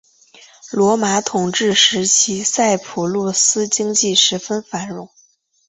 [0.71, 5.07] 罗马统治时期塞浦路斯经济十分繁荣。